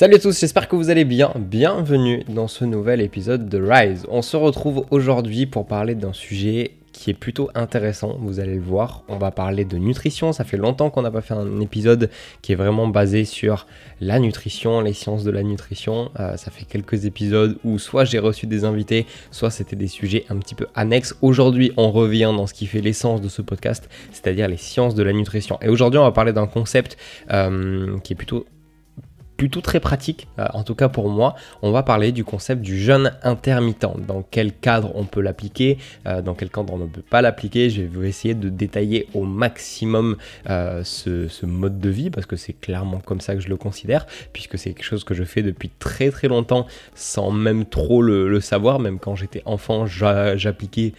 [0.00, 1.30] Salut à tous, j'espère que vous allez bien.
[1.36, 4.06] Bienvenue dans ce nouvel épisode de Rise.
[4.08, 8.62] On se retrouve aujourd'hui pour parler d'un sujet qui est plutôt intéressant, vous allez le
[8.62, 9.04] voir.
[9.08, 12.08] On va parler de nutrition, ça fait longtemps qu'on n'a pas fait un épisode
[12.40, 13.66] qui est vraiment basé sur
[14.00, 16.10] la nutrition, les sciences de la nutrition.
[16.18, 20.24] Euh, ça fait quelques épisodes où soit j'ai reçu des invités, soit c'était des sujets
[20.30, 21.14] un petit peu annexes.
[21.20, 25.02] Aujourd'hui, on revient dans ce qui fait l'essence de ce podcast, c'est-à-dire les sciences de
[25.02, 25.58] la nutrition.
[25.60, 26.96] Et aujourd'hui, on va parler d'un concept
[27.30, 28.46] euh, qui est plutôt
[29.40, 31.34] plutôt très pratique, euh, en tout cas pour moi.
[31.62, 33.86] On va parler du concept du jeûne intermittent.
[34.06, 37.70] Dans quel cadre on peut l'appliquer, euh, dans quel cadre on ne peut pas l'appliquer.
[37.70, 40.18] Je vais essayer de détailler au maximum
[40.50, 44.06] euh, ce, mode de vie parce que c'est clairement comme ça que je le considère,
[44.34, 48.40] puisque c'est quelque chose que je fais depuis très très longtemps sans même trop le,
[48.40, 48.78] savoir.
[48.78, 50.92] Même quand j'étais enfant, j'appliquais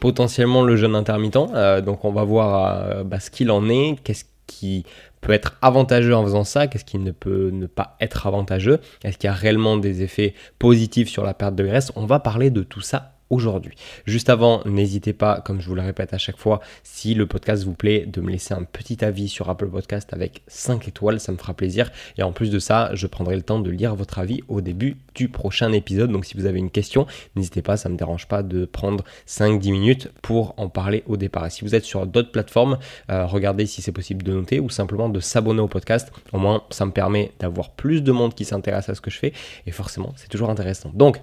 [0.00, 1.38] potentiellement le jeûne intermittent.
[1.82, 4.84] donc on va voir bah, ce qu'il en est, qu'est-ce qui
[5.26, 9.18] peut être avantageux en faisant ça, qu'est-ce qui ne peut ne pas être avantageux, est-ce
[9.18, 11.90] qu'il y a réellement des effets positifs sur la perte de graisse?
[11.96, 13.74] On va parler de tout ça aujourd'hui.
[14.06, 17.64] Juste avant, n'hésitez pas, comme je vous le répète à chaque fois, si le podcast
[17.64, 21.32] vous plaît, de me laisser un petit avis sur Apple Podcast avec 5 étoiles, ça
[21.32, 21.90] me fera plaisir.
[22.18, 24.96] Et en plus de ça, je prendrai le temps de lire votre avis au début
[25.14, 26.12] du prochain épisode.
[26.12, 29.04] Donc si vous avez une question, n'hésitez pas, ça ne me dérange pas de prendre
[29.26, 31.46] 5-10 minutes pour en parler au départ.
[31.46, 32.78] Et si vous êtes sur d'autres plateformes,
[33.10, 36.12] euh, regardez si c'est possible de noter ou simplement de s'abonner au podcast.
[36.32, 39.18] Au moins, ça me permet d'avoir plus de monde qui s'intéresse à ce que je
[39.18, 39.32] fais.
[39.66, 40.90] Et forcément, c'est toujours intéressant.
[40.94, 41.20] Donc,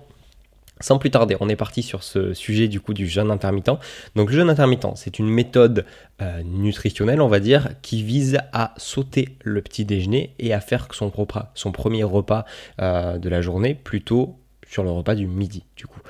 [0.84, 3.72] sans plus tarder, on est parti sur ce sujet du coup du jeûne intermittent.
[4.16, 5.86] Donc le jeûne intermittent, c'est une méthode
[6.22, 10.90] euh, nutritionnelle, on va dire, qui vise à sauter le petit déjeuner et à faire
[10.92, 11.12] son
[11.56, 12.44] son premier repas
[12.82, 14.36] euh, de la journée plutôt
[14.68, 16.02] sur le repas du midi du coup.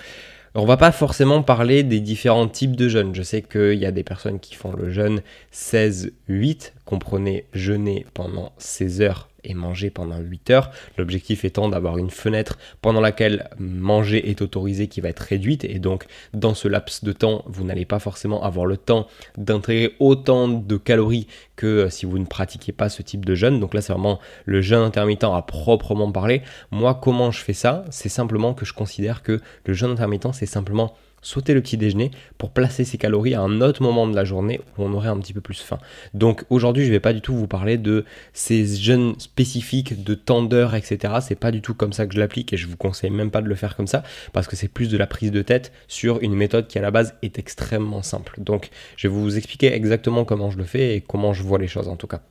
[0.55, 3.13] On va pas forcément parler des différents types de jeûne.
[3.13, 5.21] Je sais qu'il y a des personnes qui font le jeûne
[5.53, 10.72] 16-8, comprenez jeûner pendant 16 heures et manger pendant 8 heures.
[10.97, 15.80] L'objectif étant d'avoir une fenêtre pendant laquelle manger est autorisé qui va être réduite et
[15.80, 20.48] donc dans ce laps de temps, vous n'allez pas forcément avoir le temps d'intégrer autant
[20.48, 23.59] de calories que euh, si vous ne pratiquez pas ce type de jeûne.
[23.59, 26.42] Donc là, c'est vraiment le jeûne intermittent à proprement parler.
[26.71, 27.86] Moi, comment je fais ça?
[27.89, 32.11] C'est simplement que je considère que le jeûne intermittent, c'est simplement sauter le petit déjeuner
[32.38, 35.17] pour placer ses calories à un autre moment de la journée où on aurait un
[35.17, 35.80] petit peu plus faim.
[36.14, 40.14] Donc aujourd'hui, je ne vais pas du tout vous parler de ces jeûnes spécifiques, de
[40.14, 41.16] temps d'heure, etc.
[41.22, 43.42] C'est pas du tout comme ça que je l'applique et je vous conseille même pas
[43.42, 44.04] de le faire comme ça
[44.34, 46.92] parce que c'est plus de la prise de tête sur une méthode qui à la
[46.92, 48.36] base est extrêmement simple.
[48.40, 51.67] Donc je vais vous expliquer exactement comment je le fais et comment je vois les
[51.67, 52.22] choses en tout cas.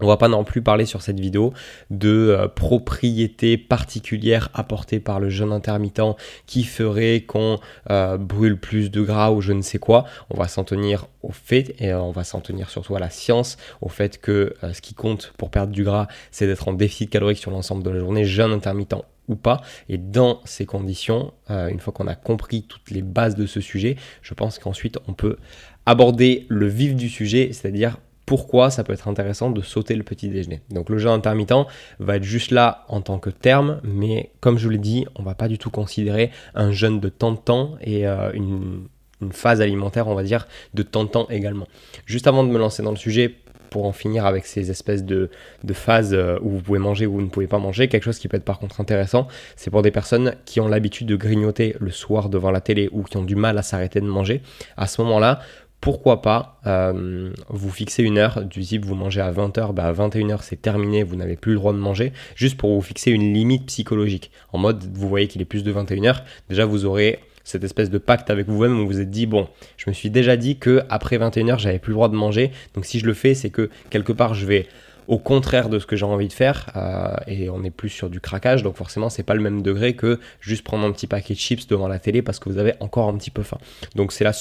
[0.00, 1.54] On va pas non plus parler sur cette vidéo
[1.90, 7.58] de euh, propriétés particulières apportées par le jeûne intermittent qui ferait qu'on
[7.90, 10.04] euh, brûle plus de gras ou je ne sais quoi.
[10.28, 13.56] On va s'en tenir au fait et on va s'en tenir surtout à la science,
[13.80, 17.08] au fait que euh, ce qui compte pour perdre du gras, c'est d'être en déficit
[17.08, 18.96] calorique sur l'ensemble de la journée, jeûne intermittent
[19.28, 19.62] ou pas.
[19.88, 23.96] Et dans ces conditions, une fois qu'on a compris toutes les bases de ce sujet,
[24.22, 25.38] je pense qu'ensuite on peut
[25.84, 27.96] aborder le vif du sujet, c'est-à-dire
[28.26, 30.60] pourquoi ça peut être intéressant de sauter le petit déjeuner.
[30.70, 31.66] Donc le jeûne intermittent
[32.00, 35.22] va être juste là en tant que terme, mais comme je vous l'ai dit, on
[35.22, 38.88] va pas du tout considérer un jeûne de temps de temps et euh, une,
[39.30, 41.66] phase alimentaire, on va dire, de temps de temps également.
[42.04, 43.36] Juste avant de me lancer dans le sujet,
[43.70, 45.28] pour en finir avec ces espèces de,
[45.64, 47.88] de, phases euh, où vous pouvez manger ou vous ne pouvez pas manger.
[47.88, 49.26] Quelque chose qui peut être par contre intéressant,
[49.56, 53.02] c'est pour des personnes qui ont l'habitude de grignoter le soir devant la télé ou
[53.02, 54.40] qui ont du mal à s'arrêter de manger.
[54.76, 55.40] À ce moment-là,
[55.80, 59.92] pourquoi pas euh, vous fixer une heure, du type vous mangez à 20h, bah à
[59.92, 63.32] 21h c'est terminé, vous n'avez plus le droit de manger, juste pour vous fixer une
[63.32, 64.30] limite psychologique.
[64.52, 67.98] En mode, vous voyez qu'il est plus de 21h, déjà vous aurez cette espèce de
[67.98, 70.82] pacte avec vous-même où vous vous êtes dit, bon, je me suis déjà dit que
[70.88, 73.70] après 21h j'avais plus le droit de manger, donc si je le fais, c'est que
[73.88, 74.66] quelque part je vais
[75.08, 78.10] au contraire de ce que j'ai envie de faire euh, et on est plus sur
[78.10, 81.34] du craquage donc forcément c'est pas le même degré que juste prendre un petit paquet
[81.34, 83.58] de chips devant la télé parce que vous avez encore un petit peu faim.
[83.94, 84.32] Donc c'est le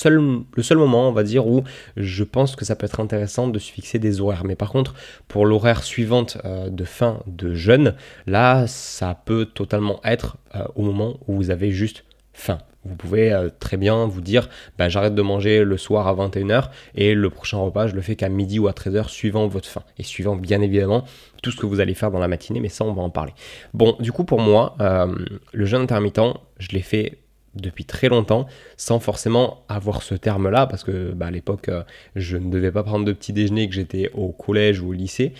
[0.63, 1.63] seul moment on va dire où
[1.97, 4.45] je pense que ça peut être intéressant de se fixer des horaires.
[4.45, 4.93] Mais par contre
[5.27, 7.95] pour l'horaire suivante euh, de fin de jeûne
[8.27, 12.03] là ça peut totalement être euh, au moment où vous avez juste
[12.33, 14.47] faim vous pouvez euh, très bien vous dire
[14.77, 18.15] bah, j'arrête de manger le soir à 21h et le prochain repas je le fais
[18.15, 21.03] qu'à midi ou à 13h suivant votre faim et suivant bien évidemment
[21.41, 23.33] tout ce que vous allez faire dans la matinée mais ça on va en parler.
[23.73, 25.13] Bon du coup pour moi euh,
[25.51, 26.19] le jeûne intermittent
[26.59, 27.17] je l'ai fait
[27.55, 31.83] depuis très longtemps sans forcément avoir ce terme là parce que bah, à l'époque euh,
[32.15, 35.33] je ne devais pas prendre de petit déjeuner que j'étais au collège ou au lycée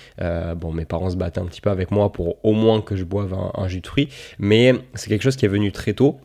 [0.55, 3.03] bon mes parents se battaient un petit peu avec moi pour au moins que je
[3.03, 4.07] boive un jus de fruits
[4.39, 6.19] mais c'est quelque chose qui est venu très tôt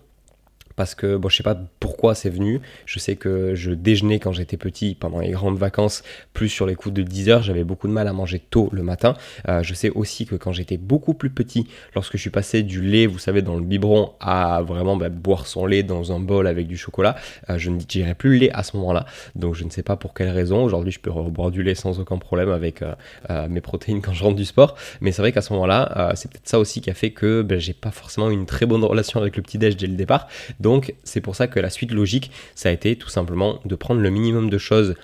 [0.80, 2.62] parce que bon, je sais pas pourquoi c'est venu.
[2.86, 6.74] Je sais que je déjeunais quand j'étais petit pendant les grandes vacances, plus sur les
[6.74, 9.14] coups de 10 heures, j'avais beaucoup de mal à manger tôt le matin.
[9.46, 12.80] Euh, je sais aussi que quand j'étais beaucoup plus petit, lorsque je suis passé du
[12.80, 16.46] lait, vous savez, dans le biberon, à vraiment bah, boire son lait dans un bol
[16.46, 17.14] avec du chocolat,
[17.50, 19.04] euh, je ne dirais plus le lait à ce moment-là.
[19.34, 20.64] Donc je ne sais pas pour quelle raison.
[20.64, 24.24] Aujourd'hui, je peux boire du lait sans aucun problème avec euh, mes protéines quand je
[24.24, 24.76] rentre du sport.
[25.02, 27.58] Mais c'est vrai qu'à ce moment-là, c'est peut-être ça aussi qui a fait que bah,
[27.58, 30.26] j'ai pas forcément une très bonne relation avec le petit déj dès le départ.
[30.58, 30.69] Donc
[31.04, 34.10] c'est pour ça que la suite logique, ça a été tout simplement de prendre le
[34.10, 34.94] minimum de choses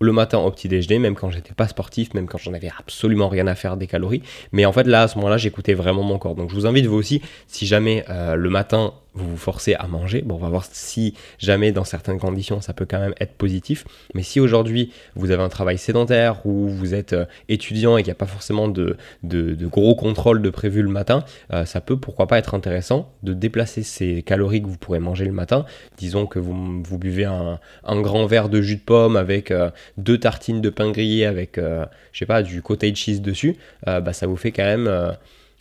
[0.00, 3.28] le matin au petit déjeuner, même quand j'étais pas sportif, même quand j'en avais absolument
[3.28, 4.22] rien à faire des calories.
[4.52, 6.34] Mais en fait là, à ce moment-là, j'écoutais vraiment mon corps.
[6.34, 9.86] Donc je vous invite vous aussi, si jamais euh, le matin vous vous forcez à
[9.86, 10.22] manger.
[10.22, 13.84] Bon, on va voir si jamais dans certaines conditions ça peut quand même être positif.
[14.14, 18.08] Mais si aujourd'hui vous avez un travail sédentaire ou vous êtes euh, étudiant et qu'il
[18.08, 22.26] n'y a pas forcément de, gros contrôles de prévu le matin, euh, ça peut pourquoi
[22.26, 25.64] pas être intéressant de déplacer ces calories que vous pourrez manger le matin.
[25.98, 30.60] Disons que vous, buvez un, grand verre de jus de pomme avec euh, deux tartines
[30.60, 33.56] de pain grillé avec, je sais pas, du cottage cheese dessus,
[33.86, 35.16] bah, ça vous fait quand même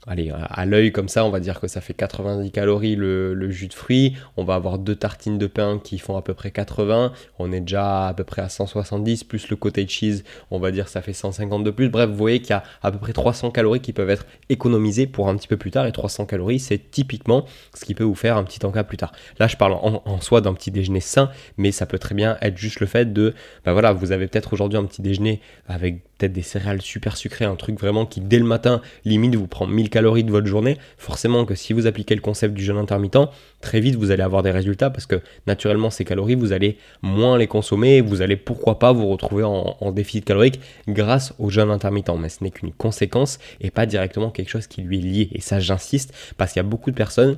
[0.07, 3.67] allez, à l'œil comme ça, on va dire que ça fait 90 calories le, jus
[3.67, 4.15] de fruits.
[4.37, 7.13] On va avoir deux tartines de pain qui font à peu près 80.
[7.39, 10.87] On est déjà à peu près à 170, plus le cottage cheese, on va dire
[10.87, 11.89] ça fait 150 de plus.
[11.89, 15.07] Bref, vous voyez qu'il y a à peu près 300 calories qui peuvent être économisées
[15.07, 15.85] pour un petit peu plus tard.
[15.85, 19.11] Et 300 calories, c'est typiquement ce qui peut vous faire un petit encas plus tard.
[19.39, 22.57] Là, je parle en, soi d'un petit déjeuner sain, mais ça peut très bien être
[22.57, 23.33] juste le fait de,
[23.65, 27.45] ben voilà, vous avez peut-être aujourd'hui un petit déjeuner avec peut-être des céréales super sucrées,
[27.45, 30.79] un truc vraiment qui dès le matin, limite, vous prend 1000 calories de votre journée,
[30.97, 33.29] forcément que si vous appliquez le concept du jeûne intermittent,
[33.61, 37.37] très vite vous allez avoir des résultats parce que naturellement ces calories, vous allez moins
[37.37, 42.09] les consommer, vous allez pourquoi pas vous retrouver en, déficit calorique grâce au jeûne intermittent.
[42.19, 45.29] Mais ce n'est qu'une conséquence et pas directement quelque chose qui lui est lié.
[45.33, 47.37] Et ça j'insiste parce qu'il y a beaucoup de personnes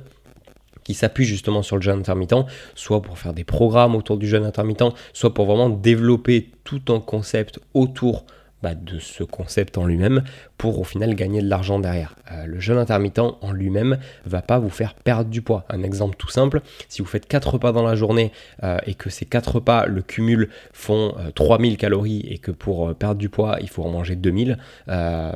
[0.82, 4.46] qui s'appuient justement sur le jeûne intermittent, soit pour faire des programmes autour du jeûne
[4.46, 8.24] intermittent, soit pour vraiment développer tout un concept autour
[8.62, 10.22] bah, de ce concept en lui-même
[10.56, 12.16] pour au final gagner de l'argent derrière.
[12.32, 15.66] Euh, le jeûne intermittent en lui-même va pas vous faire perdre du poids.
[15.68, 18.32] Un exemple tout simple, si vous faites 4 repas dans la journée
[18.64, 22.94] euh, et que ces 4 repas, le cumul font 3000 euh, calories et que pour
[22.94, 24.56] perdre du poids, il faut en manger 2000,
[24.86, 25.34] bah,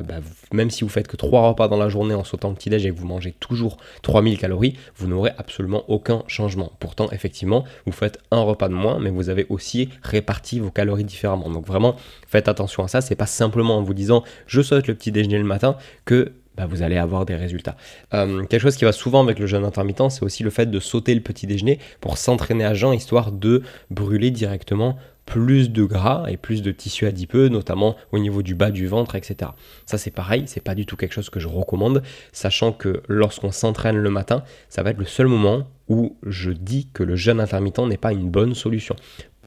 [0.51, 2.89] même si vous faites que 3 repas dans la journée en sautant petit déj et
[2.89, 6.71] que vous mangez toujours 3000 calories, vous n'aurez absolument aucun changement.
[6.79, 11.03] Pourtant, effectivement, vous faites un repas de moins, mais vous avez aussi réparti vos calories
[11.03, 11.49] différemment.
[11.49, 11.95] Donc vraiment,
[12.27, 15.37] faites attention à ça c'est pas simplement en vous disant je saute le petit déjeuner
[15.37, 15.75] le matin
[16.05, 17.75] que bah, vous allez avoir des résultats.
[18.13, 20.79] Euh, quelque chose qui va souvent avec le jeûne intermittent, c'est aussi le fait de
[20.79, 26.25] sauter le petit déjeuner pour s'entraîner à jeun, histoire de brûler directement plus de gras
[26.29, 29.51] et plus de tissu adipeux, notamment au niveau du bas du ventre, etc.
[29.85, 33.51] Ça c'est pareil, c'est pas du tout quelque chose que je recommande, sachant que lorsqu'on
[33.51, 37.41] s'entraîne le matin, ça va être le seul moment où je dis que le jeûne
[37.41, 38.95] intermittent n'est pas une bonne solution.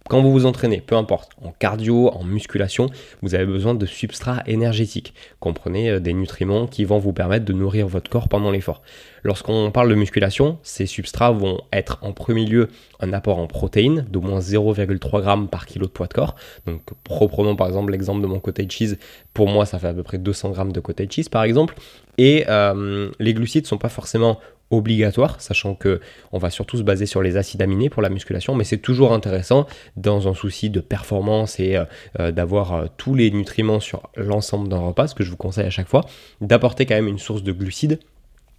[0.06, 2.90] Quand vous vous entraînez, peu importe, en cardio, en musculation,
[3.22, 5.14] vous avez besoin de substrats énergétiques.
[5.40, 8.82] Comprenez euh, des nutriments qui vont vous permettre de nourrir votre corps pendant l'effort.
[9.22, 12.68] Lorsqu'on parle de musculation, ces substrats vont être en premier lieu
[13.00, 16.34] un apport en protéines d'au moins 0,3 g par kilo de poids de corps.
[16.66, 18.98] Donc reprenons par exemple l'exemple de mon cottage cheese.
[19.32, 21.74] Pour moi, ça fait à peu près 200 g de cottage cheese par exemple.
[22.18, 24.38] Et euh, les glucides ne sont pas forcément
[24.76, 26.00] obligatoire, sachant que
[26.32, 29.12] on va surtout se baser sur les acides aminés pour la musculation, mais c'est toujours
[29.12, 29.66] intéressant
[29.96, 31.84] dans un souci de performance et euh,
[32.20, 35.66] euh, d'avoir euh, tous les nutriments sur l'ensemble d'un repas, ce que je vous conseille
[35.66, 36.04] à chaque fois,
[36.40, 37.98] d'apporter quand même une source de glucides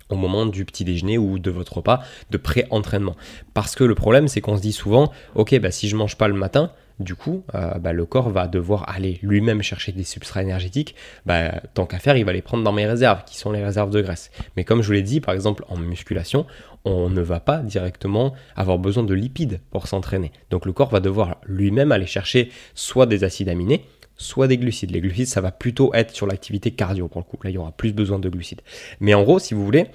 [0.10, 3.16] au moment du petit déjeuner ou de votre repas de pré-entraînement.
[3.54, 6.28] Parce que le problème, c'est qu'on se dit souvent, ok, bah, si je mange pas
[6.28, 10.42] le matin, du coup, euh, bah, le corps va devoir aller lui-même chercher des substrats
[10.42, 10.96] énergétiques.
[11.26, 13.90] Bah, tant qu'à faire, il va les prendre dans mes réserves, qui sont les réserves
[13.90, 14.32] de graisse.
[14.56, 16.46] Mais comme je vous l'ai dit, par exemple, en musculation,
[16.86, 20.32] on ne va pas directement avoir besoin de lipides pour s'entraîner.
[20.52, 23.86] Donc le corps va devoir lui-même aller chercher soit des acides aminés,
[24.18, 24.92] soit des glucides.
[24.92, 27.38] Les glucides, ça va plutôt être sur l'activité cardio pour le coup.
[27.44, 28.62] Là, il y aura plus besoin de glucides.
[29.00, 29.88] Mais en gros, si vous voulez,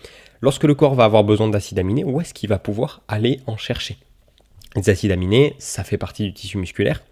[0.43, 3.57] lorsque le corps va avoir besoin d'acides aminés, où est-ce qu'il va pouvoir aller en
[3.57, 3.97] chercher?
[4.77, 7.03] Les acides aminés, ça fait partie du tissu musculaire.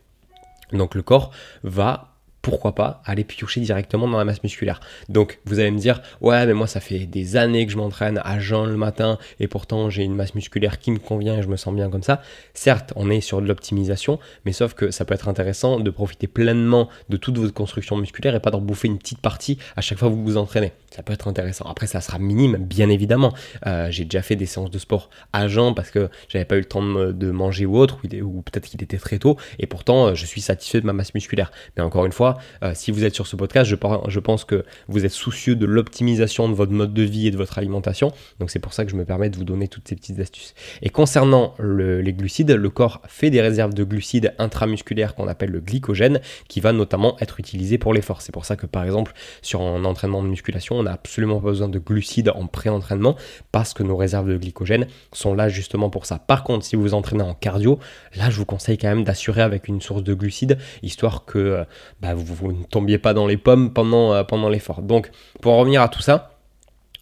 [0.73, 2.08] Donc le corps va
[2.49, 4.81] pourquoi pas aller piocher directement dans la masse musculaire.
[5.09, 8.21] Donc vous allez me dire, ouais, mais moi ça fait des années que je m'entraîne
[8.25, 11.49] à jeun le matin et pourtant j'ai une masse musculaire qui me convient et je
[11.49, 12.23] me sens bien comme ça.
[12.55, 16.27] Certes, on est sur de l'optimisation, mais sauf que ça peut être intéressant de profiter
[16.27, 19.99] pleinement de toute votre construction musculaire et pas d'en bouffer une petite partie à chaque
[19.99, 20.73] fois que vous vous entraînez.
[20.91, 21.67] Ça peut être intéressant.
[21.67, 23.35] Après, ça sera minime, bien évidemment.
[23.67, 26.61] Euh, j'ai déjà fait des séances de sport à jeun parce que j'avais pas eu
[26.61, 30.15] le temps de, manger ou autre, ou, ou peut-être qu'il était très tôt, et pourtant
[30.15, 31.53] je suis satisfait de ma masse musculaire.
[31.77, 35.05] Mais encore une fois, euh, si vous êtes sur ce podcast, je, pense que vous
[35.05, 38.13] êtes soucieux de l'optimisation de votre mode de vie et de votre alimentation.
[38.41, 40.55] Donc c'est pour ça que je me permets de vous donner toutes ces petites astuces.
[40.83, 45.61] Et concernant les glucides, le corps fait des réserves de glucides intramusculaires qu'on appelle le
[45.61, 48.23] glycogène, qui va notamment être utilisé pour l'effort.
[48.23, 51.49] C'est pour ça que par exemple sur un entraînement de musculation, on n'a absolument pas
[51.49, 53.17] besoin de glucides en pré-entraînement
[53.53, 56.19] parce que nos réserves de glycogène sont là justement pour ça.
[56.19, 57.79] Par contre, si vous vous entraînez en cardio,
[58.17, 61.65] là je vous conseille quand même d'assurer avec une source de glucides, histoire que euh,
[62.01, 64.83] bah, vous, ne tombiez pas dans les pommes pendant, euh, pendant l'effort.
[64.83, 66.38] Donc pour en revenir à tout ça,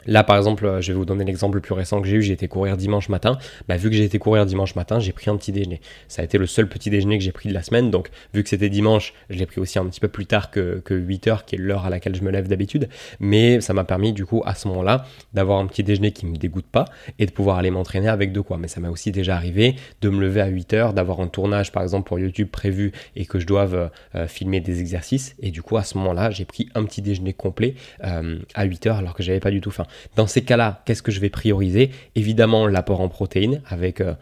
[0.06, 2.22] Là, par exemple, euh, je vais vous donner l'exemple le plus récent que j'ai eu.
[2.22, 3.38] J'ai été courir dimanche matin.
[3.68, 5.80] Bah, vu que j'ai été courir dimanche matin, j'ai pris un petit déjeuner.
[6.08, 7.90] Ça a été le seul petit déjeuner que j'ai pris de la semaine.
[7.90, 10.82] Donc, vu que c'était dimanche, je l'ai pris aussi un petit peu plus tard que,
[10.88, 12.88] 8 heures, qui est l'heure à laquelle je me lève d'habitude.
[13.20, 16.36] Mais ça m'a permis, du coup, à ce moment-là, d'avoir un petit déjeuner qui me
[16.36, 16.86] dégoûte pas
[17.18, 18.58] et de pouvoir aller m'entraîner avec de quoi.
[18.58, 21.72] Mais ça m'a aussi déjà arrivé de me lever à 8 heures, d'avoir un tournage,
[21.72, 25.34] par exemple, pour YouTube prévu et que je doive euh, filmer des exercices.
[25.40, 28.86] Et du coup, à ce moment-là, j'ai pris un petit déjeuner complet euh, à 8
[28.86, 29.86] heures alors que j'avais pas du tout faim.
[30.16, 31.90] Dans ces cas-là, qu'est-ce que je vais prioriser?
[32.14, 33.62] Évidemment, l'apport en protéines.
[33.68, 34.14] Avec euh,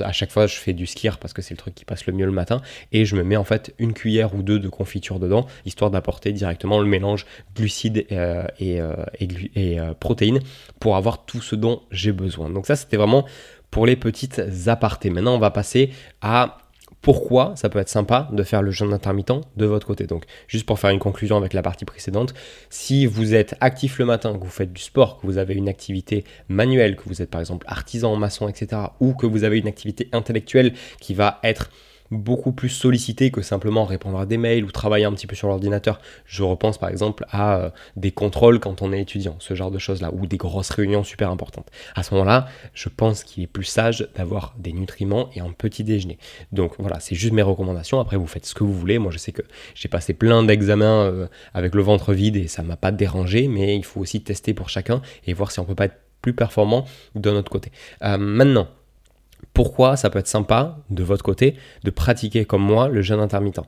[0.00, 2.12] à chaque fois, je fais du skir parce que c'est le truc qui passe le
[2.12, 2.60] mieux le matin,
[2.92, 6.32] et je me mets en fait une cuillère ou deux de confiture dedans, histoire d'apporter
[6.32, 10.40] directement le mélange glucides euh, et, euh, et protéines
[10.80, 12.50] pour avoir tout ce dont j'ai besoin.
[12.50, 13.26] Donc ça, c'était vraiment
[13.70, 15.10] pour les petites apartés.
[15.10, 16.58] Maintenant, on va passer à
[17.02, 20.06] pourquoi ça peut être sympa de faire le jeûne intermittent de votre côté.
[20.06, 22.32] Donc, juste pour faire une conclusion avec la partie précédente,
[22.70, 25.68] si vous êtes actif le matin, que vous faites du sport, que vous avez une
[25.68, 29.68] activité manuelle, que vous êtes par exemple artisan, maçon, etc., ou que vous avez une
[29.68, 31.70] activité intellectuelle qui va être
[32.12, 35.48] beaucoup plus sollicité que simplement répondre à des mails ou travailler un petit peu sur
[35.48, 36.00] l'ordinateur.
[36.26, 39.78] Je repense par exemple à euh, des contrôles quand on est étudiant, ce genre de
[39.78, 41.70] choses-là, ou des grosses réunions super importantes.
[41.94, 45.84] À ce moment-là, je pense qu'il est plus sage d'avoir des nutriments et un petit
[45.84, 46.18] déjeuner.
[46.52, 47.98] Donc voilà, c'est juste mes recommandations.
[47.98, 48.98] Après, vous faites ce que vous voulez.
[48.98, 49.42] Moi, je sais que
[49.74, 53.76] j'ai passé plein d'examens euh, avec le ventre vide et ça m'a pas dérangé, mais
[53.76, 56.86] il faut aussi tester pour chacun et voir si on peut pas être plus performant
[57.14, 57.72] de notre côté.
[58.02, 58.68] Euh, maintenant,
[59.54, 63.60] pourquoi ça peut être sympa de votre côté de pratiquer comme moi le jeûne intermittent.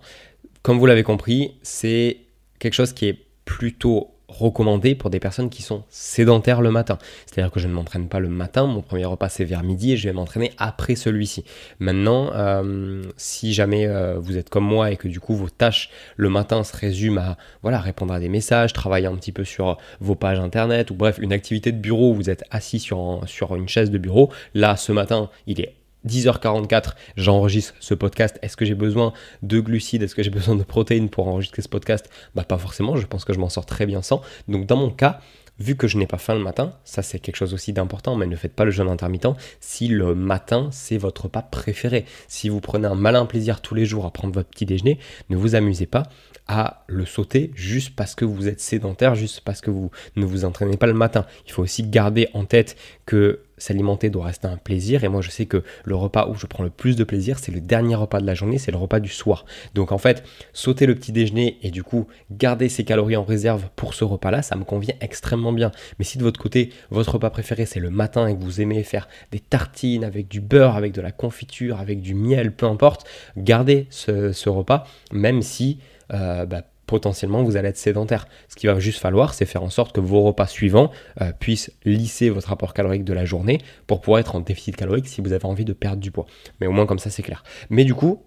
[0.62, 2.18] Comme vous l'avez compris, c'est
[2.58, 6.98] quelque chose qui est plutôt recommandé pour des personnes qui sont sédentaires le matin.
[7.26, 9.96] C'est-à-dire que je ne m'entraîne pas le matin, mon premier repas c'est vers midi et
[9.96, 11.44] je vais m'entraîner après celui-ci.
[11.78, 15.90] Maintenant, euh, si jamais euh, vous êtes comme moi et que du coup vos tâches
[16.16, 19.78] le matin se résument à voilà, répondre à des messages, travailler un petit peu sur
[20.00, 23.54] vos pages internet ou bref, une activité de bureau où vous êtes assis sur, sur
[23.54, 25.74] une chaise de bureau, là ce matin il est
[26.06, 28.38] 10h44, j'enregistre ce podcast.
[28.42, 30.02] Est-ce que j'ai besoin de glucides?
[30.02, 32.10] Est-ce que j'ai besoin de protéines pour enregistrer ce podcast?
[32.34, 34.22] Bah pas forcément, je pense que je m'en sors très bien sans.
[34.48, 35.20] Donc dans mon cas,
[35.58, 38.26] vu que je n'ai pas faim le matin, ça c'est quelque chose aussi d'important, mais
[38.26, 39.28] ne faites pas le jeûne intermittent
[39.60, 42.04] si le matin c'est votre repas préféré.
[42.28, 44.98] Si vous prenez un malin plaisir tous les jours à prendre votre petit déjeuner,
[45.30, 46.04] ne vous amusez pas
[46.46, 50.44] à le sauter juste parce que vous êtes sédentaire, juste parce que vous ne vous
[50.44, 51.24] entraînez pas le matin.
[51.46, 55.30] Il faut aussi garder en tête que s'alimenter doit rester un plaisir et moi je
[55.30, 58.20] sais que le repas où je prends le plus de plaisir c'est le dernier repas
[58.20, 59.44] de la journée, c'est le repas du soir.
[59.74, 63.68] Donc en fait, sauter le petit déjeuner et du coup garder ses calories en réserve
[63.76, 65.72] pour ce repas là, ça me convient extrêmement bien.
[65.98, 68.82] Mais si de votre côté, votre repas préféré c'est le matin et que vous aimez
[68.82, 73.06] faire des tartines avec du beurre, avec de la confiture, avec du miel, peu importe,
[73.36, 75.78] gardez ce, repas même si
[76.12, 78.26] euh, bah, potentiellement vous allez être sédentaire.
[78.48, 81.72] Ce qu'il va juste falloir, c'est faire en sorte que vos repas suivants euh, puissent
[81.84, 85.32] lisser votre rapport calorique de la journée pour pouvoir être en déficit calorique si vous
[85.32, 86.26] avez envie de perdre du poids.
[86.60, 87.44] Mais au moins comme ça, c'est clair.
[87.70, 88.22] Mais du coup,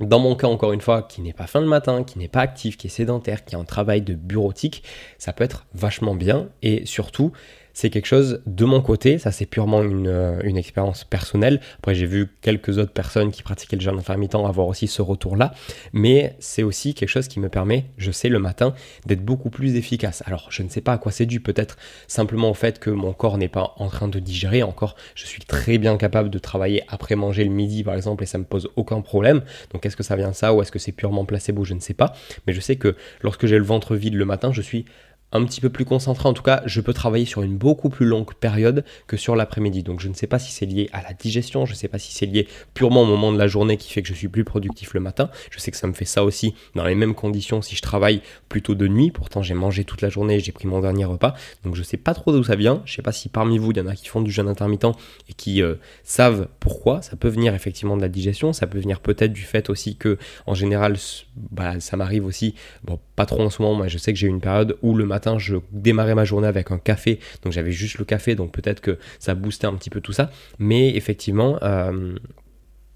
[0.00, 2.40] dans mon cas, encore une fois, qui n'est pas fin le matin, qui n'est pas
[2.40, 4.84] actif, qui est sédentaire, qui a un travail de bureautique,
[5.18, 6.48] ça peut être vachement bien.
[6.62, 7.32] Et surtout,
[7.72, 11.60] c'est quelque chose de mon côté, ça c'est purement euh, une, expérience personnelle.
[11.78, 15.54] Après j'ai vu quelques autres personnes qui pratiquaient le jeûne intermittent avoir aussi ce retour-là,
[15.92, 18.74] mais c'est aussi quelque chose qui me permet, je sais le matin,
[19.06, 20.22] d'être beaucoup plus efficace.
[20.26, 23.12] Alors je ne sais pas à quoi c'est dû, peut-être simplement au fait que mon
[23.12, 24.96] corps n'est pas en train de digérer encore.
[25.14, 28.38] Je suis très bien capable de travailler après manger le midi par exemple et ça
[28.38, 29.42] me pose aucun problème.
[29.72, 31.80] Donc est-ce que ça vient de ça ou est-ce que c'est purement placebo, je ne
[31.80, 32.12] sais pas.
[32.46, 34.84] Mais je sais que lorsque j'ai le ventre vide le matin, je suis
[35.32, 36.28] un petit peu plus concentré.
[36.28, 39.82] En tout cas, je peux travailler sur une beaucoup plus longue période que sur l'après-midi.
[39.82, 41.98] Donc je ne sais pas si c'est lié à la digestion, je ne sais pas
[41.98, 44.44] si c'est lié purement au moment de la journée qui fait que je suis plus
[44.44, 45.30] productif le matin.
[45.50, 48.22] Je sais que ça me fait ça aussi dans les mêmes conditions si je travaille
[48.48, 49.10] plutôt de nuit.
[49.10, 51.34] Pourtant, j'ai mangé toute la journée, j'ai pris mon dernier repas.
[51.64, 52.82] Donc je ne sais pas trop d'où ça vient.
[52.84, 54.48] Je ne sais pas si parmi vous, il y en a qui font du jeûne
[54.48, 54.86] intermittent
[55.28, 57.02] et qui euh, savent pourquoi.
[57.02, 60.18] Ça peut venir effectivement de la digestion, ça peut venir peut-être du fait aussi que
[60.46, 60.96] en général,
[61.36, 62.54] bah, ça m'arrive aussi,
[62.84, 65.04] bon, pas trop en ce moment, moi je sais que j'ai une période où le
[65.04, 68.80] matin je démarrais ma journée avec un café, donc j'avais juste le café, donc peut-être
[68.80, 70.30] que ça boostait un petit peu tout ça.
[70.58, 72.16] Mais effectivement, euh,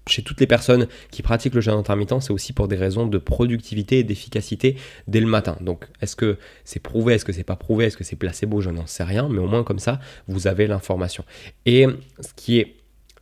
[0.07, 3.17] chez toutes les personnes qui pratiquent le jeûne intermittent, c'est aussi pour des raisons de
[3.17, 4.75] productivité et d'efficacité
[5.07, 5.57] dès le matin.
[5.61, 8.69] Donc, est-ce que c'est prouvé, est-ce que c'est pas prouvé, est-ce que c'est placebo, je
[8.69, 11.23] n'en sais rien, mais au moins comme ça, vous avez l'information.
[11.65, 11.87] Et
[12.19, 12.75] ce qui est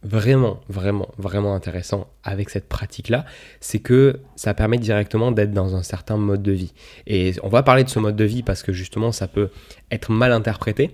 [0.03, 3.25] vraiment, vraiment, vraiment intéressant avec cette pratique-là,
[3.59, 6.73] c'est que ça permet directement d'être dans un certain mode de vie.
[7.07, 9.49] Et on va parler de ce mode de vie parce que justement, ça peut
[9.91, 10.91] être mal interprété.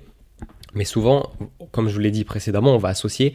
[0.74, 1.32] Mais souvent,
[1.72, 3.34] comme je vous l'ai dit précédemment, on va associer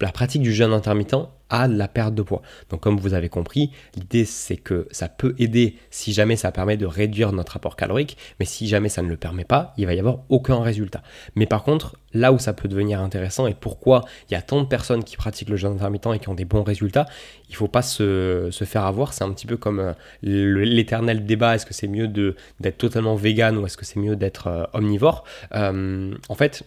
[0.00, 1.16] la pratique du jeûne intermittent
[1.50, 2.42] à la perte de poids.
[2.70, 6.76] Donc comme vous avez compris, l'idée c'est que ça peut aider si jamais ça permet
[6.76, 9.94] de réduire notre apport calorique, mais si jamais ça ne le permet pas, il va
[9.94, 11.02] y avoir aucun résultat.
[11.34, 14.60] Mais par contre, là où ça peut devenir intéressant et pourquoi il y a tant
[14.60, 17.06] de personnes qui pratiquent le jeûne intermittent et qui ont des bons résultats,
[17.48, 19.12] il ne faut pas se, faire avoir.
[19.12, 19.92] C'est un petit peu comme euh,
[20.22, 24.46] l'éternel débat, est-ce que c'est mieux d'être totalement vegan ou est-ce que c'est mieux d'être
[24.46, 25.24] euh, omnivore?
[25.54, 26.62] Euh, En fait,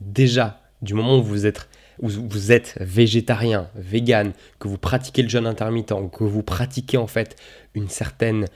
[0.00, 1.68] déjà, du moment où vous êtes
[2.02, 7.36] vous êtes végétarien, vegan, que vous pratiquez le jeûne intermittent, que vous pratiquez en fait
[7.74, 8.46] une certaine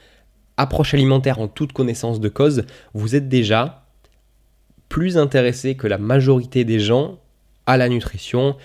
[0.57, 3.85] approche alimentaire en toute connaissance de cause, vous êtes déjà
[4.89, 7.19] plus intéressé que la majorité des gens
[7.65, 8.55] à la nutrition,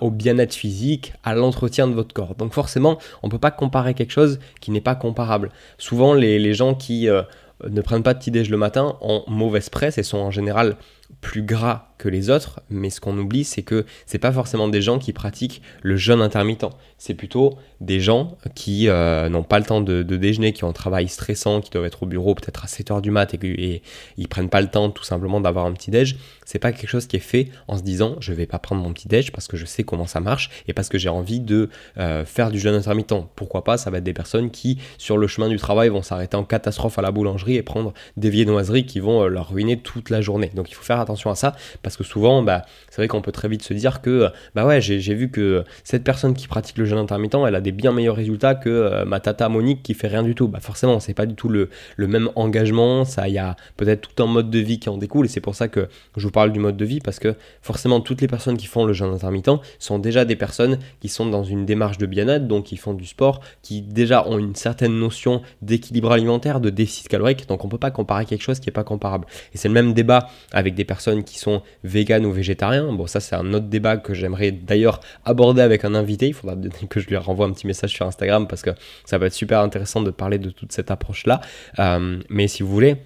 [0.00, 2.34] au bien-être physique, à l'entretien de votre corps.
[2.34, 5.50] Donc forcément, on ne peut pas comparer quelque chose qui n'est pas comparable.
[5.78, 7.22] Souvent, les, gens qui euh,
[7.68, 10.76] ne prennent pas de petit déj le matin ont mauvaise presse et sont en général
[11.20, 14.80] plus gras que les autres, mais ce qu'on oublie, c'est que c'est pas forcément des
[14.80, 16.66] gens qui pratiquent le jeûne intermittent.
[16.96, 20.72] C'est plutôt des gens qui euh, n'ont pas le temps de, déjeuner, qui ont un
[20.72, 23.82] travail stressant, qui doivent être au bureau peut-être à 7 heures du mat et, et
[24.16, 26.16] ils prennent pas le temps tout simplement d'avoir un petit déj.
[26.44, 28.92] C'est pas quelque chose qui est fait en se disant je vais pas prendre mon
[28.92, 31.68] petit déj parce que je sais comment ça marche et parce que j'ai envie de
[31.98, 33.14] euh, faire du jeûne intermittent.
[33.34, 36.36] Pourquoi pas Ça va être des personnes qui sur le chemin du travail vont s'arrêter
[36.36, 40.10] en catastrophe à la boulangerie et prendre des viennoiseries qui vont euh, leur ruiner toute
[40.10, 40.50] la journée.
[40.54, 43.32] Donc il faut faire attention à ça parce que souvent, bah, c'est vrai qu'on peut
[43.32, 46.84] très vite se dire que, bah ouais, j'ai vu que cette personne qui pratique le
[46.84, 50.08] jeûne intermittent, elle a des bien meilleurs résultats que euh, ma tata Monique qui fait
[50.08, 50.48] rien du tout.
[50.48, 54.22] Bah forcément, c'est pas du tout le, même engagement, ça, il y a peut-être tout
[54.22, 56.52] un mode de vie qui en découle, et c'est pour ça que je vous parle
[56.52, 59.50] du mode de vie, parce que forcément, toutes les personnes qui font le jeûne intermittent
[59.78, 63.06] sont déjà des personnes qui sont dans une démarche de bien-être, donc qui font du
[63.06, 67.78] sport, qui déjà ont une certaine notion d'équilibre alimentaire, de déficit calorique, donc on peut
[67.78, 69.26] pas comparer quelque chose qui est pas comparable.
[69.54, 72.92] Et c'est le même débat avec des personnes qui sont véganes ou végétariens.
[72.92, 76.26] Bon, ça, c'est un autre débat que j'aimerais d'ailleurs aborder avec un invité.
[76.26, 76.56] Il faudra
[76.88, 78.70] que je lui renvoie un petit message sur Instagram parce que
[79.04, 81.40] ça va être super intéressant de parler de toute cette approche-là.
[81.78, 82.96] Euh, mais si vous voulez,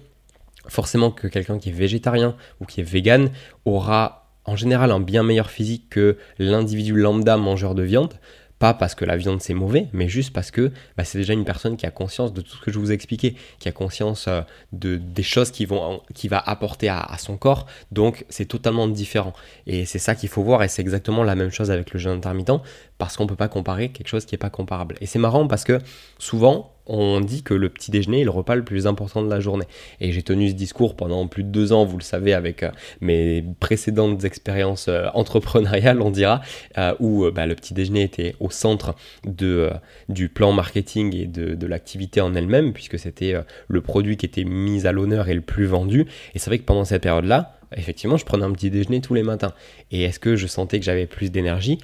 [0.67, 3.29] forcément que quelqu'un qui est végétarien ou qui est vegan
[3.65, 8.13] aura en général un bien meilleur physique que l'individu lambda mangeur de viande.
[8.63, 11.43] Pas parce que la viande c'est mauvais, mais juste parce que bah, c'est déjà une
[11.43, 14.29] personne qui a conscience de tout ce que je vous ai expliqué, qui a conscience
[14.29, 14.39] euh,
[14.71, 17.65] de, des choses qui, vont, qui va apporter à, son corps.
[17.91, 19.33] Donc c'est totalement différent.
[19.67, 22.13] Et c'est ça qu'il faut voir, et c'est exactement la même chose avec le jeûne
[22.19, 22.61] intermittent,
[22.97, 24.95] parce qu'on ne peut pas comparer quelque chose qui n'est pas comparable.
[25.01, 25.79] Et c'est marrant parce que
[26.19, 29.39] souvent, on dit que le petit déjeuner est le repas le plus important de la
[29.39, 29.65] journée.
[30.01, 32.71] Et j'ai tenu ce discours pendant plus de deux ans, vous le savez, avec euh,
[33.01, 36.41] mes précédentes expériences euh, entrepreneuriales, on dira,
[36.77, 41.67] euh, où bah, le petit déjeuner était au centre du plan marketing et de, de
[41.67, 43.35] l'activité en elle-même, puisque c'était
[43.67, 46.05] le produit qui était mis à l'honneur et le plus vendu.
[46.35, 49.23] Et c'est vrai que pendant cette période-là, effectivement, je prenais un petit déjeuner tous les
[49.23, 49.53] matins.
[49.91, 51.79] Et est-ce que je sentais que j'avais plus d'énergie?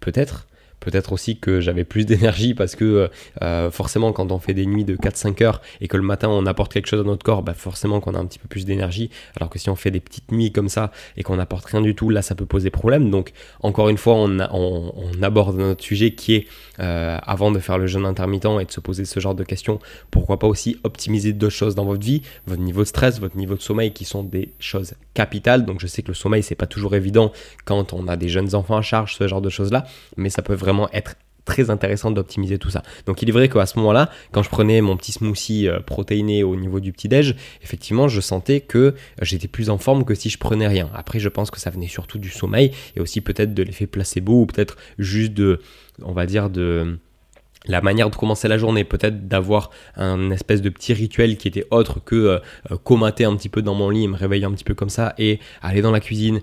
[0.00, 0.46] Peut-être.
[0.80, 3.08] Peut-être aussi que j'avais plus d'énergie parce que euh,
[3.42, 6.46] euh, forcément quand on fait des nuits de 4-5 heures et que le matin on
[6.46, 9.10] apporte quelque chose à notre corps, bah forcément qu'on a un petit peu plus d'énergie.
[9.36, 11.94] Alors que si on fait des petites nuits comme ça et qu'on n'apporte rien du
[11.94, 13.10] tout, là ça peut poser problème.
[13.10, 14.40] Donc encore une fois on,
[15.22, 16.46] aborde notre sujet qui est
[16.78, 19.80] euh, avant de faire le jeûne intermittent et de se poser ce genre de questions,
[20.10, 23.54] pourquoi pas aussi optimiser deux choses dans votre vie, votre niveau de stress, votre niveau
[23.54, 25.66] de sommeil qui sont des choses capitales.
[25.66, 27.32] Donc je sais que le sommeil c'est pas toujours évident
[27.66, 29.84] quand on a des jeunes enfants à charge, ce genre de choses là,
[30.16, 32.82] mais ça peut vraiment être très intéressant d'optimiser tout ça.
[33.06, 36.44] Donc il est vrai qu'à ce moment-là, quand je prenais mon petit smoothie euh, protéiné
[36.44, 40.30] au niveau du petit-déj, effectivement, je sentais que euh, j'étais plus en forme que si
[40.30, 40.90] je prenais rien.
[40.94, 44.42] Après, je pense que ça venait surtout du sommeil et aussi peut-être de l'effet placebo
[44.42, 45.60] ou peut-être juste de,
[46.02, 46.98] on va dire, de
[47.66, 51.66] la manière de commencer la journée, peut-être d'avoir un espèce de petit rituel qui était
[51.70, 54.74] autre que euh, comater un petit peu dans mon lit, me réveiller un petit peu
[54.74, 56.40] comme ça et aller dans la cuisine,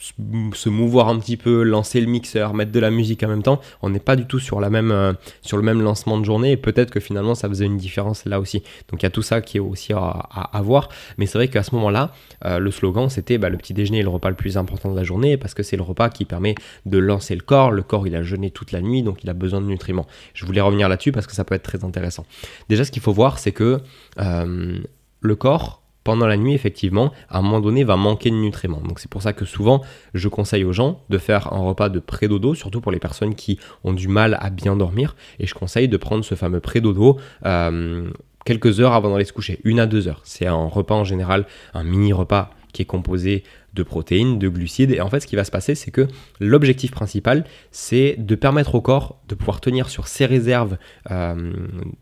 [0.00, 3.60] se mouvoir un petit peu, lancer le mixeur, mettre de la musique en même temps.
[3.82, 5.12] On n'est pas du tout sur, la même, euh,
[5.52, 8.62] le même lancement de journée et peut-être que finalement ça faisait une différence là aussi.
[8.90, 10.88] Donc il y a tout ça qui est aussi à, voir.
[11.18, 12.12] Mais c'est vrai qu'à ce moment-là,
[12.44, 15.04] le slogan c'était bah, le petit déjeuner est le repas le plus important de la
[15.04, 16.54] journée parce que c'est le repas qui permet
[16.86, 17.70] de lancer le corps.
[17.70, 20.06] Le corps il a jeûné toute la nuit donc il a besoin de nutriments.
[20.34, 22.26] Je voulais revenir là-dessus parce que ça peut être très intéressant.
[22.68, 23.80] Déjà, ce qu'il faut voir, c'est que
[24.18, 24.78] euh,
[25.20, 28.80] le corps pendant la nuit, effectivement, à un moment donné, va manquer de nutriments.
[28.80, 29.82] Donc c'est pour ça que souvent,
[30.14, 33.60] je conseille aux gens de faire un repas de pré-dodo, surtout pour les personnes qui
[33.84, 35.16] ont du mal à bien dormir.
[35.38, 37.18] Et je conseille de prendre ce fameux pré-dodo.
[37.44, 38.08] Euh,
[38.46, 40.22] quelques heures avant d'aller se coucher, une à deux heures.
[40.24, 41.44] C'est un repas en général,
[41.74, 43.42] un mini repas qui est composé
[43.74, 44.90] de protéines, de glucides.
[44.90, 46.08] Et en fait, ce qui va se passer, c'est que
[46.40, 50.78] l'objectif principal, c'est de permettre au corps de pouvoir tenir sur ses réserves
[51.10, 51.52] euh,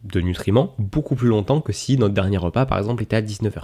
[0.04, 3.62] de nutriments beaucoup plus longtemps que si notre dernier repas, par exemple, était à 19h.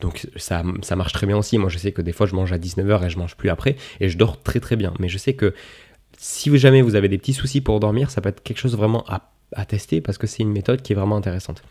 [0.00, 0.62] Donc ça,
[0.96, 1.58] marche très bien aussi.
[1.58, 3.76] Moi, je sais que des fois, je mange à 19h et je mange plus après,
[4.00, 4.94] et je dors très très bien.
[4.98, 5.54] Mais je sais que
[6.18, 9.04] si jamais vous avez des petits soucis pour dormir, ça peut être quelque chose vraiment
[9.08, 11.62] à, à tester parce que c'est une méthode qui est vraiment intéressante.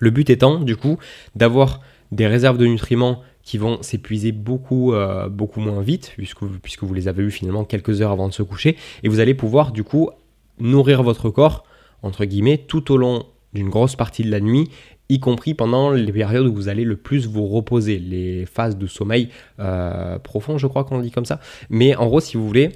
[0.00, 0.98] Le but étant, du coup,
[1.36, 6.82] d'avoir des réserves de nutriments qui vont s'épuiser beaucoup, euh, beaucoup moins vite, puisque, puisque
[6.82, 9.70] vous les avez eu finalement quelques heures avant de se coucher, et vous allez pouvoir
[9.70, 10.10] du coup
[10.58, 11.64] nourrir votre corps,
[12.02, 14.70] entre guillemets, tout au long d'une grosse partie de la nuit,
[15.08, 18.86] y compris pendant les périodes où vous allez le plus vous reposer, les phases de
[18.86, 19.28] sommeil
[19.60, 21.40] euh, profond, je crois qu'on dit comme ça.
[21.68, 22.70] Mais en gros, si vous voulez,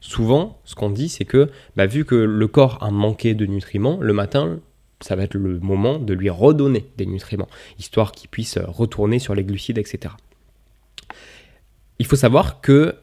[0.00, 3.98] souvent, ce qu'on dit, c'est que bah, vu que le corps a manqué de nutriments,
[4.00, 4.58] le matin,
[5.00, 9.34] ça va être le moment de lui redonner des nutriments, histoire qu'il puisse retourner sur
[9.34, 10.14] les glucides, etc.
[11.98, 12.94] Il faut savoir que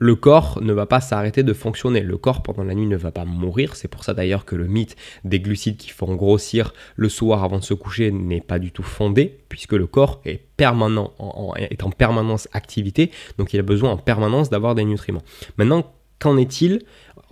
[0.00, 2.00] le corps ne va pas s'arrêter de fonctionner.
[2.00, 3.74] Le corps pendant la nuit ne va pas mourir.
[3.76, 7.58] C'est pour ça d'ailleurs que le mythe des glucides qui font grossir le soir avant
[7.58, 12.48] de se coucher n'est pas du tout fondé, puisque le corps est, permanent, en permanence
[12.52, 15.22] activité, donc il a besoin en permanence d'avoir des nutriments.
[15.56, 16.82] Maintenant, qu'en est-il?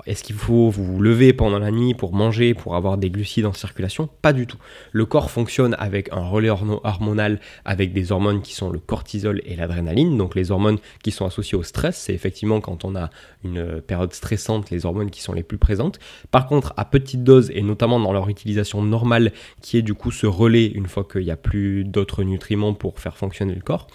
[0.07, 3.53] Est-ce qu'il faut vous lever pendant la nuit pour manger, pour avoir des glucides en
[3.53, 4.09] circulation?
[4.23, 4.59] Pas du tout.
[4.93, 9.57] Le corps fonctionne avec un relais hormonal, avec des hormones qui sont le cortisol et
[9.57, 10.17] l'adrénaline.
[10.17, 13.11] Donc les hormones qui sont associées au stress, c'est effectivement quand on a
[13.45, 15.99] une période stressante, les hormones qui sont les plus présentes.
[16.31, 20.11] Par contre, à petite dose, et notamment dans leur utilisation normale, qui est du coup
[20.11, 23.89] ce relais une fois qu'il n'y a plus d'autres nutriments pour faire fonctionner le corps,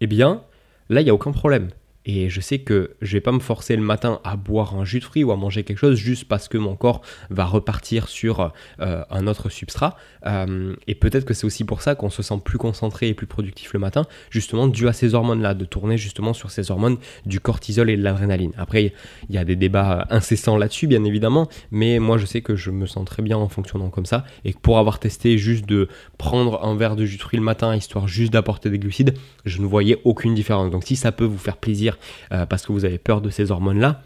[0.00, 0.42] eh bien,
[0.88, 1.68] là, il n'y a aucun problème.
[2.04, 4.98] Et je sais que je vais pas me forcer le matin à boire un jus
[4.98, 8.52] de fruits ou à manger quelque chose juste parce que mon corps va repartir sur
[8.80, 9.96] euh, un autre substrat.
[10.26, 13.26] Euh, et peut-être que c'est aussi pour ça qu'on se sent plus concentré et plus
[13.26, 17.40] productif le matin, justement dû à ces hormones-là, de tourner justement sur ces hormones du
[17.40, 18.52] cortisol et de l'adrénaline.
[18.56, 18.92] Après,
[19.28, 22.70] il y a des débats incessants là-dessus, bien évidemment, mais moi je sais que je
[22.70, 24.24] me sens très bien en fonctionnant comme ça.
[24.44, 25.88] Et pour avoir testé juste de
[26.18, 29.60] prendre un verre de jus de fruits le matin, histoire juste d'apporter des glucides, je
[29.60, 30.70] ne voyais aucune différence.
[30.70, 31.91] Donc si ça peut vous faire plaisir,
[32.32, 34.02] euh, parce que vous avez peur de ces hormones-là,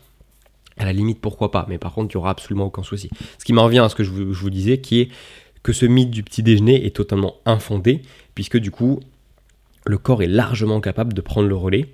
[0.79, 1.67] à la limite, pourquoi pas.
[1.69, 3.11] Mais par contre, il n'y aura absolument aucun souci.
[3.39, 5.09] Ce qui m'en revient à ce que je vous, je vous, disais, qui est
[5.63, 8.03] que ce mythe du petit déjeuner est totalement infondé,
[8.35, 9.01] puisque du coup,
[9.87, 11.87] le corps est largement capable de prendre le relais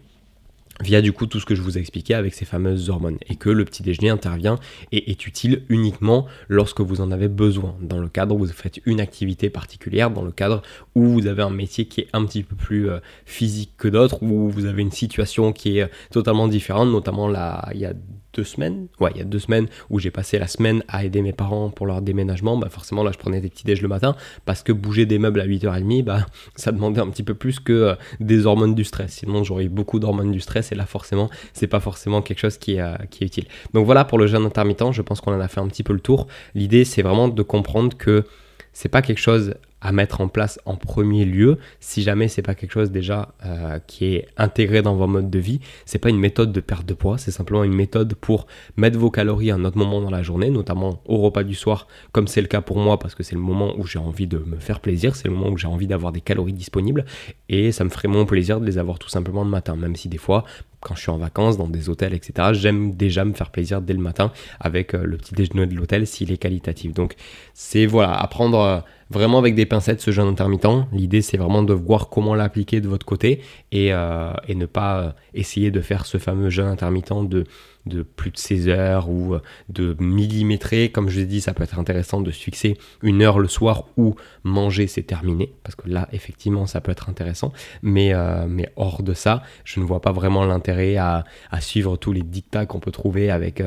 [0.83, 3.19] via du coup tout ce que je vous ai expliqué avec ces fameuses hormones.
[3.29, 4.59] Et que le petit déjeuner intervient
[4.91, 7.75] et est utile uniquement lorsque vous en avez besoin.
[7.81, 10.63] Dans le cadre où vous faites une activité particulière dans le cadre
[10.95, 14.23] où vous avez un métier qui est un petit peu plus euh, physique que d'autres
[14.23, 16.89] où vous avez une situation qui est euh, totalement différente.
[16.89, 17.95] Notamment là il y a
[18.33, 21.23] deux semaines, ouais, il y a deux semaines où j'ai passé la semaine à aider
[21.23, 24.17] mes parents pour leur déménagement, bah forcément là je prenais des petits déj le matin
[24.45, 27.73] parce que bouger des meubles à 8h30, bah ça demandait un petit peu plus que
[27.73, 29.13] euh, des hormones du stress.
[29.13, 32.59] Sinon j'aurais eu beaucoup d'hormones du stress et là forcément c'est pas forcément quelque chose
[32.59, 33.47] qui est, euh, qui est utile.
[33.75, 35.93] Donc voilà pour le jeûne intermittent, je pense qu'on en a fait un petit peu
[35.93, 36.27] le tour.
[36.55, 38.25] L'idée c'est vraiment de comprendre que
[38.73, 42.55] c'est pas quelque chose à mettre en place en premier lieu si jamais c'est pas
[42.55, 45.61] quelque chose déjà euh, qui est intégré dans vos modes de vie.
[45.85, 49.11] C'est pas une méthode de perte de poids, c'est simplement une méthode pour mettre vos
[49.11, 52.41] calories à un autre moment dans la journée, notamment au repas du soir, comme c'est
[52.41, 54.81] le cas pour moi parce que c'est le moment où j'ai envie de me faire
[54.81, 57.05] plaisir, c'est le moment où j'ai envie d'avoir des calories disponibles
[57.49, 60.09] et ça me ferait mon plaisir de les avoir tout simplement le matin, même si
[60.09, 60.45] des fois
[60.83, 63.95] quand je suis en vacances, dans des hôtels, etc., j'aime déjà me faire plaisir dès
[63.95, 66.93] le matin avec euh, le petit déjeuner de l'hôtel s'il est qualitatif.
[66.93, 67.15] Donc
[67.55, 70.87] c'est voilà, apprendre euh, vraiment avec des pincettes ce jeûne intermittent.
[70.93, 73.41] L'idée c'est vraiment de voir comment l'appliquer de votre côté
[73.71, 77.45] et, euh, et ne pas essayer de faire ce fameux jeûne intermittent de
[77.87, 80.91] de plus de 16 heures ou euh, de millimétrer.
[80.91, 83.49] Comme je vous ai dit, ça peut être intéressant de se fixer une heure le
[83.49, 84.15] soir où
[84.45, 87.53] manger c'est terminé, parce que là, effectivement, ça peut être intéressant.
[87.83, 91.25] Mais, euh, mais hors de ça, je ne vois pas vraiment l'intérêt à,
[91.61, 93.63] suivre tous les dictats qu'on peut trouver avec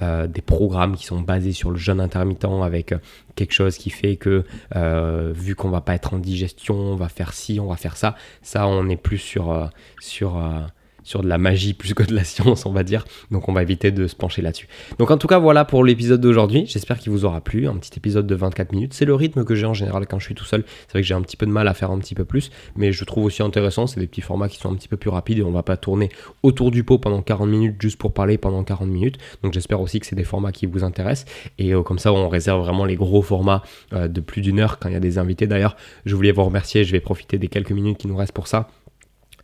[0.00, 2.94] euh, des programmes qui sont basés sur le jeûne intermittent, avec
[3.34, 4.44] quelque chose qui fait que
[5.32, 8.14] vu qu'on va pas être en digestion, on va faire ci, on va faire ça.
[8.40, 10.40] Ça, on est plus sur, sur
[11.02, 13.04] sur de la magie plus que de la science, on va dire.
[13.30, 14.68] Donc on va éviter de se pencher là-dessus.
[14.98, 16.64] Donc en tout cas, voilà pour l'épisode d'aujourd'hui.
[16.66, 17.68] J'espère qu'il vous aura plu.
[17.68, 18.94] Un petit épisode de 24 minutes.
[18.94, 20.64] C'est le rythme que j'ai en général quand je suis tout seul.
[20.86, 22.50] C'est vrai que j'ai un petit peu de mal à faire un petit peu plus,
[22.76, 23.86] mais je trouve aussi intéressant.
[23.86, 25.76] C'est des petits formats qui sont un petit peu plus rapides et on va pas
[25.76, 26.10] tourner
[26.42, 29.18] autour du pot pendant 40 minutes juste pour parler pendant 40 minutes.
[29.42, 31.30] Donc j'espère aussi que c'est des formats qui vous intéressent.
[31.58, 34.78] Et euh, comme ça, on réserve vraiment les gros formats euh, de plus d'une heure
[34.78, 35.46] quand il y a des invités.
[35.46, 36.84] D'ailleurs, je voulais vous remercier.
[36.84, 38.68] Je vais profiter des quelques minutes qui nous restent pour ça.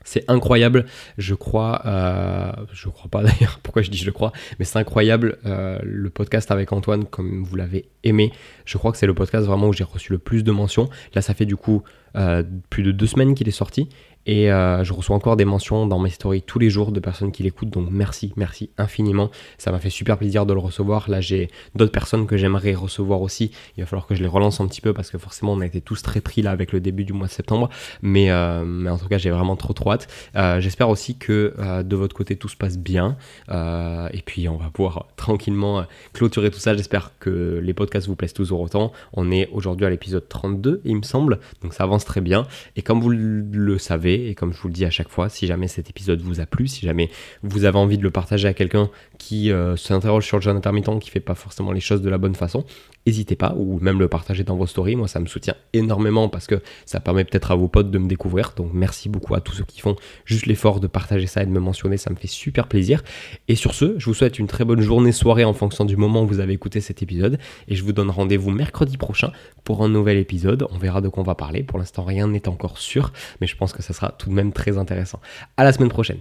[0.07, 0.87] C'est incroyable,
[1.19, 5.39] je crois, euh, je crois pas d'ailleurs, pourquoi je dis je crois, mais c'est incroyable
[5.45, 8.33] euh, le podcast avec Antoine comme vous l'avez aimé.
[8.65, 10.89] Je crois que c'est le podcast vraiment où j'ai reçu le plus de mentions.
[11.15, 11.83] Là, ça fait du coup
[12.17, 13.89] euh, plus de deux semaines qu'il est sorti
[14.27, 17.31] et euh, je reçois encore des mentions dans mes stories tous les jours de personnes
[17.31, 17.71] qui l'écoutent.
[17.71, 19.31] Donc merci, merci infiniment.
[19.57, 21.09] Ça m'a fait super plaisir de le recevoir.
[21.09, 23.53] Là, j'ai d'autres personnes que j'aimerais recevoir aussi.
[23.77, 25.67] Il va falloir que je les relance un petit peu parce que forcément, on a
[25.67, 27.71] été tous très pris là avec le début du mois de septembre.
[28.03, 30.09] Mais, euh, mais en tout cas, j'ai vraiment trop trop hâte.
[30.35, 33.17] Euh, j'espère aussi que de votre côté, tout se passe bien.
[33.49, 36.75] et puis, on va pouvoir tranquillement clôturer tout ça.
[36.75, 38.93] J'espère que les podcasts vous plaisent toujours autant.
[39.13, 41.39] On est aujourd'hui à l'épisode 32, il me semble.
[41.63, 42.47] Donc ça avance très bien.
[42.75, 45.47] Et comme vous le savez, et comme je vous le dis à chaque fois, si
[45.47, 47.11] jamais cet épisode vous a plu, si jamais
[47.43, 50.99] vous avez envie de le partager à quelqu'un qui euh, s'interroge sur le jeûne intermittent,
[51.01, 52.65] qui fait pas forcément les choses de la bonne façon,
[53.07, 54.97] n'hésitez pas, ou même le partager dans vos stories.
[54.97, 58.09] Moi, ça me soutient énormément parce que ça permet peut-être à vos potes de me
[58.09, 58.53] découvrir.
[58.57, 61.51] Donc, merci beaucoup à tous ceux qui font juste l'effort de partager ça et de
[61.51, 61.97] me mentionner.
[61.97, 63.03] Ça me fait super plaisir.
[63.49, 66.23] Et sur ce, je vous souhaite une très bonne journée, soirée en fonction du moment
[66.23, 67.39] où vous avez écouté cet épisode.
[67.69, 69.33] Et je vous donne rendez-vous mercredi prochain
[69.65, 70.67] pour un nouvel épisode.
[70.71, 71.63] On verra de quoi on va parler.
[71.63, 74.79] Pour l'instant, rien n'est encore sûr, mais je pense que ça tout de même très
[74.79, 75.21] intéressant.
[75.57, 76.21] À la semaine prochaine.